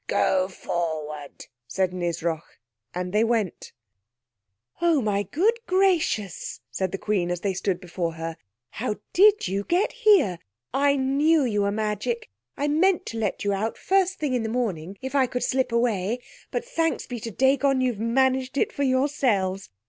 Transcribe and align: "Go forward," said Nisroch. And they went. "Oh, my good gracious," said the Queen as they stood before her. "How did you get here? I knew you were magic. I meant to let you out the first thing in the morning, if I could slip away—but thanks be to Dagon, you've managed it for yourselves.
"Go 0.07 0.47
forward," 0.47 1.45
said 1.67 1.93
Nisroch. 1.93 2.59
And 2.91 3.13
they 3.13 3.23
went. 3.23 3.71
"Oh, 4.81 4.99
my 4.99 5.21
good 5.21 5.59
gracious," 5.67 6.59
said 6.71 6.91
the 6.91 6.97
Queen 6.97 7.29
as 7.29 7.41
they 7.41 7.53
stood 7.53 7.79
before 7.79 8.13
her. 8.13 8.35
"How 8.71 8.95
did 9.13 9.47
you 9.47 9.63
get 9.63 9.91
here? 9.91 10.39
I 10.73 10.95
knew 10.95 11.43
you 11.43 11.61
were 11.61 11.71
magic. 11.71 12.31
I 12.57 12.67
meant 12.67 13.05
to 13.09 13.19
let 13.19 13.43
you 13.43 13.53
out 13.53 13.75
the 13.75 13.81
first 13.81 14.17
thing 14.17 14.33
in 14.33 14.41
the 14.41 14.49
morning, 14.49 14.97
if 15.03 15.13
I 15.13 15.27
could 15.27 15.43
slip 15.43 15.71
away—but 15.71 16.65
thanks 16.65 17.05
be 17.05 17.19
to 17.19 17.29
Dagon, 17.29 17.79
you've 17.79 17.99
managed 17.99 18.57
it 18.57 18.71
for 18.73 18.81
yourselves. 18.81 19.69